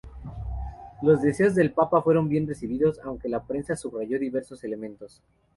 Los 1.03 1.21
deseos 1.21 1.53
del 1.53 1.73
Papa 1.73 2.01
fueron 2.01 2.27
bien 2.27 2.47
recibidos, 2.47 2.99
aunque 3.03 3.29
la 3.29 3.43
prensa 3.43 3.75
subrayó 3.75 4.17
diversos 4.17 4.63
elementos. 4.63 5.21